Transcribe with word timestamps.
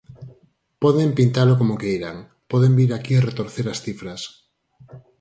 Poden 0.83 1.09
pintalo 1.17 1.53
como 1.59 1.79
queiran, 1.81 2.17
poden 2.51 2.71
vir 2.79 2.91
aquí 2.93 3.13
retorcer 3.27 3.65
as 3.73 3.81
cifras. 3.85 4.21